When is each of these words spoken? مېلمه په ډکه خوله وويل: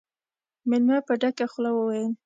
مېلمه 0.69 0.97
په 1.07 1.13
ډکه 1.21 1.45
خوله 1.51 1.71
وويل: 1.73 2.11